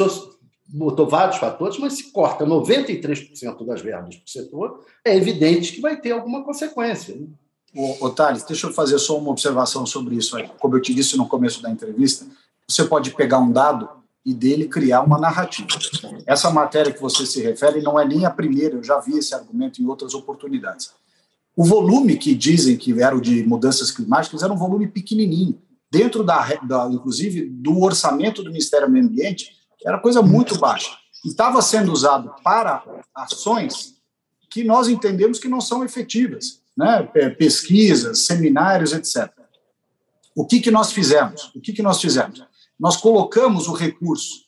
[0.68, 5.80] botou vários fatores, mas se corta 93% das verbas para o setor, é evidente que
[5.80, 7.16] vai ter alguma consequência.
[7.16, 7.26] Né?
[8.14, 10.36] Thales, deixa eu fazer só uma observação sobre isso.
[10.60, 12.24] Como eu te disse no começo da entrevista,
[12.68, 15.68] você pode pegar um dado e dele criar uma narrativa.
[16.26, 19.32] Essa matéria que você se refere não é nem a primeira, eu já vi esse
[19.32, 20.90] argumento em outras oportunidades.
[21.54, 25.56] O volume que dizem que era o de mudanças climáticas era um volume pequenininho,
[25.88, 29.52] dentro da, da inclusive do orçamento do Ministério do Meio Ambiente,
[29.84, 30.90] era coisa muito baixa.
[31.24, 32.82] E estava sendo usado para
[33.14, 33.94] ações
[34.50, 37.04] que nós entendemos que não são efetivas, né?
[37.38, 39.30] pesquisas, seminários, etc.
[40.34, 41.52] O que, que nós fizemos?
[41.54, 42.44] O que, que nós fizemos?
[42.78, 44.46] Nós colocamos o recurso,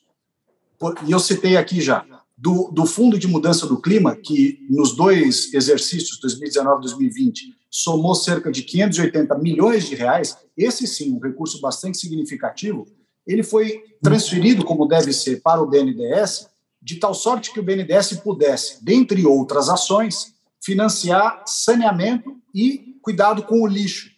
[1.07, 2.05] e eu citei aqui já,
[2.37, 8.15] do, do Fundo de Mudança do Clima, que nos dois exercícios, 2019 e 2020, somou
[8.15, 12.87] cerca de 580 milhões de reais, esse sim, um recurso bastante significativo,
[13.27, 16.49] ele foi transferido, como deve ser, para o BNDES,
[16.81, 23.61] de tal sorte que o BNDES pudesse, dentre outras ações, financiar saneamento e cuidado com
[23.61, 24.11] o lixo.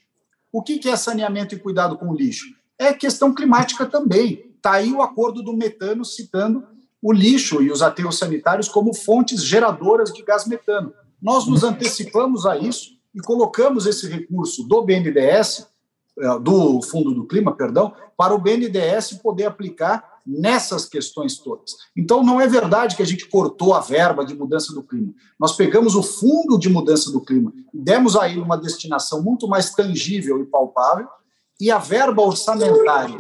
[0.53, 2.47] O que é saneamento e cuidado com o lixo?
[2.81, 4.51] É questão climática também.
[4.57, 6.65] Está aí o acordo do metano citando
[7.03, 10.93] o lixo e os aterros sanitários como fontes geradoras de gás metano.
[11.21, 15.67] Nós nos antecipamos a isso e colocamos esse recurso do BNDES,
[16.19, 21.73] é, do Fundo do Clima, perdão, para o BNDES poder aplicar nessas questões todas.
[21.97, 25.13] Então, não é verdade que a gente cortou a verba de mudança do clima.
[25.39, 29.71] Nós pegamos o Fundo de Mudança do Clima demos a ele uma destinação muito mais
[29.71, 31.09] tangível e palpável,
[31.61, 33.19] e a verba orçamentária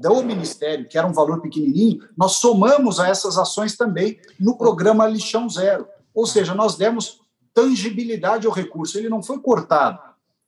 [0.00, 5.06] do Ministério, que era um valor pequenininho, nós somamos a essas ações também no programa
[5.06, 5.86] Lixão Zero.
[6.14, 7.20] Ou seja, nós demos
[7.52, 8.96] tangibilidade ao recurso.
[8.96, 9.98] Ele não foi cortado,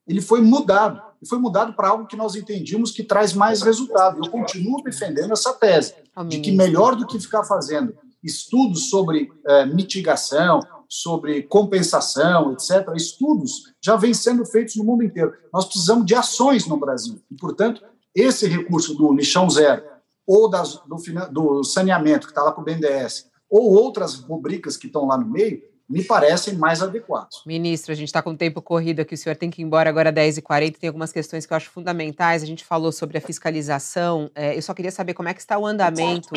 [0.06, 1.02] ele foi mudado.
[1.20, 4.20] E foi mudado para algo que nós entendíamos que traz mais resultado.
[4.24, 5.94] Eu continuo defendendo essa tese,
[6.26, 10.60] de que melhor do que ficar fazendo estudos sobre eh, mitigação,
[10.92, 15.32] sobre compensação, etc., estudos já vêm sendo feitos no mundo inteiro.
[15.50, 17.18] Nós precisamos de ações no Brasil.
[17.30, 17.82] E, portanto,
[18.14, 19.82] esse recurso do lixão zero,
[20.26, 20.96] ou das, do,
[21.30, 25.26] do saneamento, que está lá com o BNDES, ou outras rubricas que estão lá no
[25.26, 27.42] meio, me parecem mais adequados.
[27.44, 29.90] Ministro, a gente está com o tempo corrido aqui, o senhor tem que ir embora
[29.90, 32.42] agora às 10h40, tem algumas questões que eu acho fundamentais.
[32.42, 34.30] A gente falou sobre a fiscalização.
[34.34, 36.32] É, eu só queria saber como é que está o andamento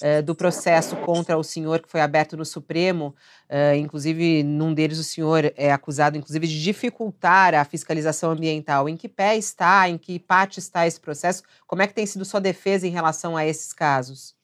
[0.00, 3.14] é, do processo contra o senhor que foi aberto no Supremo.
[3.48, 8.88] É, inclusive, num deles o senhor é acusado, inclusive, de dificultar a fiscalização ambiental.
[8.88, 11.42] Em que pé está, em que parte está esse processo?
[11.66, 14.38] Como é que tem sido sua defesa em relação a esses casos?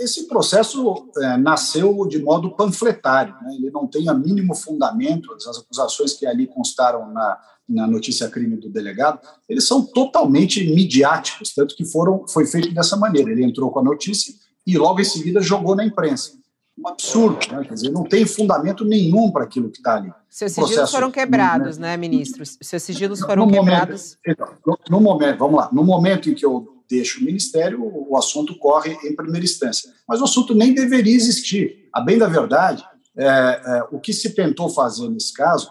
[0.00, 3.54] Esse processo é, nasceu de modo panfletário, né?
[3.54, 8.56] ele não tem a mínimo fundamento, as acusações que ali constaram na, na notícia crime
[8.56, 13.30] do delegado, eles são totalmente midiáticos, tanto que foram, foi feito dessa maneira.
[13.30, 14.34] Ele entrou com a notícia
[14.66, 16.38] e logo em seguida jogou na imprensa.
[16.78, 17.64] Um absurdo, né?
[17.64, 20.12] quer dizer, não tem fundamento nenhum para aquilo que está ali.
[20.30, 22.42] Seus sigilos processo, foram quebrados, né, né ministro?
[22.46, 24.16] Seus sigilos foram no quebrados.
[24.24, 28.16] Momento, no, no momento, vamos lá, no momento em que eu deixa o Ministério, o
[28.16, 29.92] assunto corre em primeira instância.
[30.06, 31.88] Mas o assunto nem deveria existir.
[31.92, 32.84] A bem da verdade,
[33.16, 35.70] é, é, o que se tentou fazer nesse caso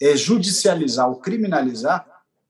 [0.00, 2.06] é judicializar ou criminalizar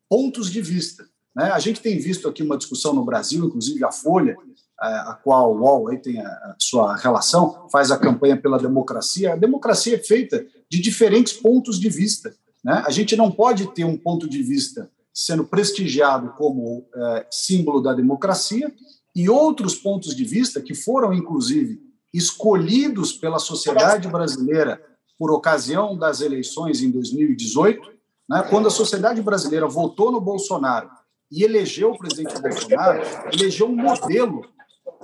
[0.08, 1.04] pontos de vista.
[1.34, 1.50] Né?
[1.50, 4.36] A gente tem visto aqui uma discussão no Brasil, inclusive a Folha,
[4.82, 9.32] é, a qual o UOL aí tem a sua relação, faz a campanha pela democracia.
[9.32, 12.34] A democracia é feita de diferentes pontos de vista.
[12.64, 12.82] Né?
[12.86, 17.92] A gente não pode ter um ponto de vista sendo prestigiado como é, símbolo da
[17.92, 18.72] democracia,
[19.16, 21.80] e outros pontos de vista que foram, inclusive,
[22.14, 24.80] escolhidos pela sociedade brasileira
[25.18, 27.90] por ocasião das eleições em 2018,
[28.28, 30.88] né, quando a sociedade brasileira votou no Bolsonaro
[31.32, 33.02] e elegeu o presidente Bolsonaro,
[33.32, 34.42] elegeu um modelo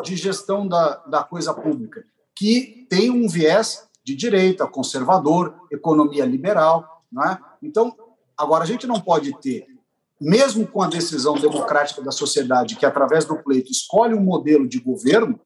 [0.04, 2.04] de gestão da, da coisa pública
[2.36, 7.04] que tem um viés de direita, conservador, economia liberal.
[7.10, 7.38] Né?
[7.62, 7.96] Então,
[8.36, 9.66] Agora, a gente não pode ter,
[10.20, 14.78] mesmo com a decisão democrática da sociedade, que através do pleito escolhe um modelo de
[14.78, 15.40] governo,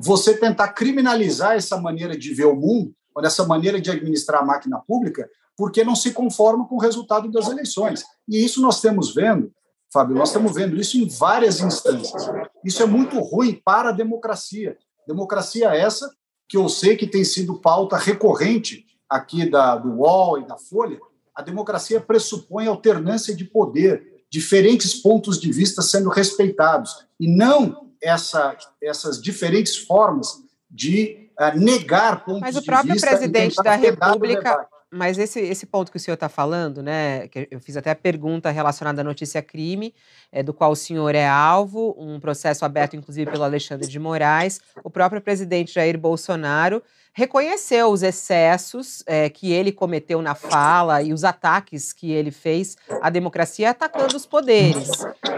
[0.00, 4.44] você tentar criminalizar essa maneira de ver o mundo, ou essa maneira de administrar a
[4.44, 8.04] máquina pública, porque não se conforma com o resultado das eleições.
[8.28, 9.52] E isso nós estamos vendo,
[9.92, 12.30] Fábio, nós estamos vendo isso em várias instâncias.
[12.64, 14.76] Isso é muito ruim para a democracia.
[15.06, 16.10] Democracia essa
[16.48, 20.98] que eu sei que tem sido pauta recorrente aqui da, do UOL e da Folha,
[21.34, 28.56] a democracia pressupõe alternância de poder, diferentes pontos de vista sendo respeitados, e não essa,
[28.82, 32.52] essas diferentes formas de uh, negar pontos de vista.
[32.52, 36.82] Mas o próprio presidente da República mas esse, esse ponto que o senhor está falando,
[36.82, 37.26] né?
[37.28, 39.94] Que eu fiz até a pergunta relacionada à notícia crime,
[40.30, 44.60] é, do qual o senhor é alvo, um processo aberto, inclusive, pelo Alexandre de Moraes.
[44.84, 46.82] O próprio presidente Jair Bolsonaro
[47.12, 52.76] reconheceu os excessos é, que ele cometeu na fala e os ataques que ele fez
[53.00, 54.88] à democracia, atacando os poderes.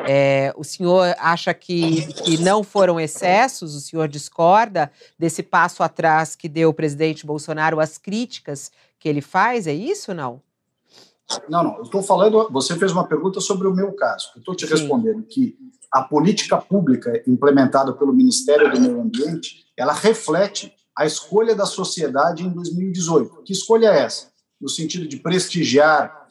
[0.06, 3.74] É, o senhor acha que, que não foram excessos?
[3.74, 9.20] O senhor discorda desse passo atrás que deu o presidente Bolsonaro às críticas que ele
[9.20, 10.40] faz, é isso ou não?
[11.48, 11.76] Não, não.
[11.76, 12.48] Eu estou falando.
[12.50, 14.30] Você fez uma pergunta sobre o meu caso.
[14.36, 14.74] Eu estou te Sim.
[14.74, 15.56] respondendo que
[15.90, 22.44] a política pública implementada pelo Ministério do Meio Ambiente ela reflete a escolha da sociedade
[22.44, 23.42] em 2018.
[23.44, 24.28] Que escolha é essa?
[24.60, 26.24] No sentido de prestigiar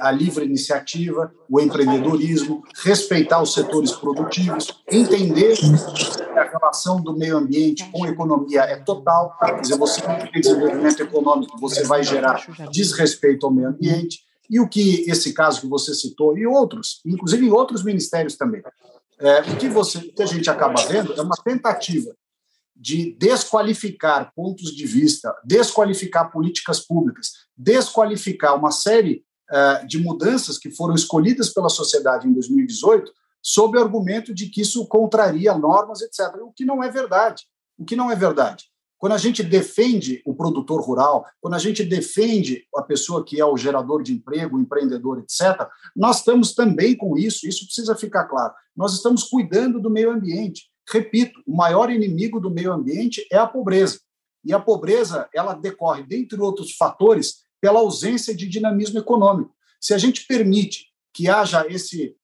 [0.00, 7.36] a, livre iniciativa, o empreendedorismo, respeitar os setores produtivos, entender que a relação do meio
[7.36, 9.36] ambiente com a economia é total.
[9.38, 14.20] Quer dizer, você não tem desenvolvimento econômico, você vai gerar desrespeito ao meio ambiente.
[14.50, 18.62] E o que esse caso que você citou, e outros, inclusive em outros ministérios também,
[19.20, 22.14] é, o que, você, que a gente acaba vendo é uma tentativa
[22.78, 30.70] de desqualificar pontos de vista, desqualificar políticas públicas, desqualificar uma série uh, de mudanças que
[30.70, 33.12] foram escolhidas pela sociedade em 2018,
[33.42, 36.36] sob o argumento de que isso contraria normas, etc.
[36.42, 37.44] O que não é verdade.
[37.76, 38.66] O que não é verdade.
[38.96, 43.44] Quando a gente defende o produtor rural, quando a gente defende a pessoa que é
[43.44, 48.24] o gerador de emprego, o empreendedor, etc., nós estamos também com isso, isso precisa ficar
[48.24, 48.52] claro.
[48.76, 50.68] Nós estamos cuidando do meio ambiente.
[50.90, 54.00] Repito, o maior inimigo do meio ambiente é a pobreza.
[54.44, 59.52] E a pobreza, ela decorre, dentre outros fatores, pela ausência de dinamismo econômico.
[59.80, 62.16] Se a gente permite que haja esse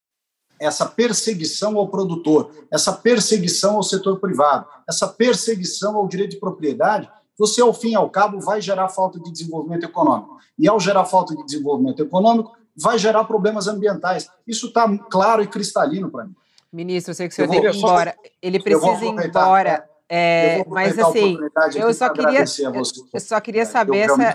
[0.60, 7.10] essa perseguição ao produtor, essa perseguição ao setor privado, essa perseguição ao direito de propriedade,
[7.36, 10.38] você, ao fim e ao cabo, vai gerar falta de desenvolvimento econômico.
[10.56, 14.28] E, ao gerar falta de desenvolvimento econômico, vai gerar problemas ambientais.
[14.46, 16.34] Isso está claro e cristalino para mim.
[16.74, 18.16] Ministro, eu sei que o senhor tem que ir embora.
[18.42, 19.88] Ele precisa ir embora.
[20.08, 21.38] É, mas assim,
[21.76, 22.44] eu só queria,
[23.12, 24.34] eu só queria saber essa,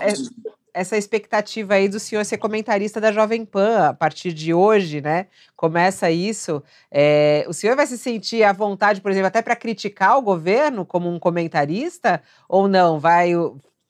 [0.74, 5.26] essa expectativa aí do senhor ser comentarista da Jovem Pan a partir de hoje, né?
[5.54, 6.62] Começa isso.
[6.90, 10.84] É, o senhor vai se sentir à vontade, por exemplo, até para criticar o governo
[10.84, 12.98] como um comentarista ou não?
[12.98, 13.32] Vai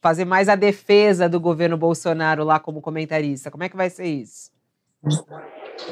[0.03, 3.51] fazer mais a defesa do governo Bolsonaro lá como comentarista?
[3.51, 4.51] Como é que vai ser isso?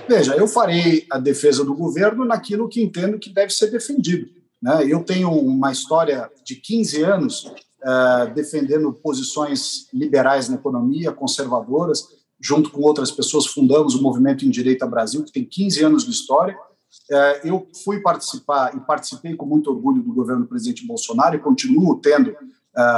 [0.09, 4.29] Veja, eu farei a defesa do governo naquilo que entendo que deve ser defendido.
[4.63, 4.87] Né?
[4.89, 12.07] Eu tenho uma história de 15 anos uh, defendendo posições liberais na economia, conservadoras,
[12.41, 16.11] junto com outras pessoas fundamos o Movimento em Direita Brasil, que tem 15 anos de
[16.11, 16.57] história.
[17.11, 21.41] Uh, eu fui participar e participei com muito orgulho do governo do presidente Bolsonaro e
[21.41, 22.37] continuo tendo uh,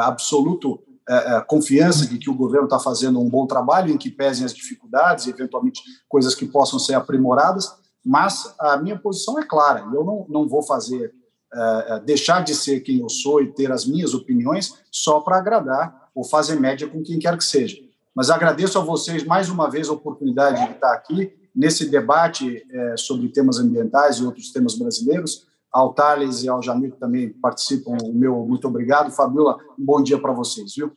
[0.04, 0.80] absoluto
[1.10, 4.46] é, é, confiança de que o governo está fazendo um bom trabalho, em que pesem
[4.46, 7.74] as dificuldades eventualmente, coisas que possam ser aprimoradas,
[8.06, 11.12] mas a minha posição é clara, eu não, não vou fazer,
[11.52, 16.08] é, deixar de ser quem eu sou e ter as minhas opiniões só para agradar
[16.14, 17.76] ou fazer média com quem quer que seja.
[18.14, 22.64] Mas agradeço a vocês mais uma vez a oportunidade de estar aqui nesse debate
[22.96, 27.96] sobre temas ambientais e outros temas brasileiros ao Thales e ao Jamil que também participam,
[28.02, 29.10] o meu muito obrigado.
[29.10, 30.92] Fabiola, um bom dia para vocês, viu?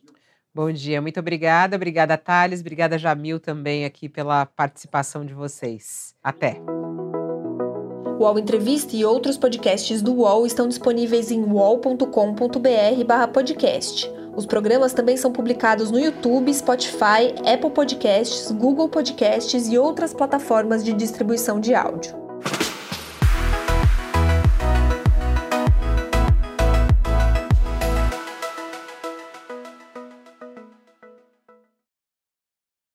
[0.55, 1.75] Bom dia, muito obrigada.
[1.75, 2.61] Obrigada, Thales.
[2.61, 6.13] Obrigada, Jamil, também aqui pela participação de vocês.
[6.23, 6.61] Até.
[8.19, 14.11] O UOL Entrevista e outros podcasts do UOL estão disponíveis em uol.com.br/podcast.
[14.35, 20.83] Os programas também são publicados no YouTube, Spotify, Apple Podcasts, Google Podcasts e outras plataformas
[20.83, 22.22] de distribuição de áudio.